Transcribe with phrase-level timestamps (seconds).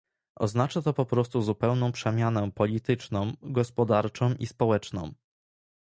[0.35, 5.13] Oznacza to po prostu zupełną przemianę polityczną, gospodarczą i społeczną